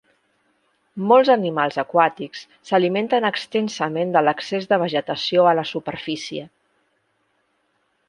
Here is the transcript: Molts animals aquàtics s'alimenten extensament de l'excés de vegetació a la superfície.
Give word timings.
Molts 1.11 1.29
animals 1.33 1.77
aquàtics 1.83 2.41
s'alimenten 2.71 3.29
extensament 3.31 4.17
de 4.19 4.27
l'excés 4.27 4.69
de 4.75 4.83
vegetació 4.87 5.49
a 5.53 5.57
la 5.61 5.71
superfície. 5.77 6.51